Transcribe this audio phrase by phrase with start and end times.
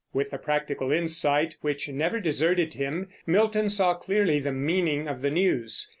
[0.13, 5.29] With the practical insight which never deserted him Milton saw clearly the meaning of the
[5.29, 5.89] news.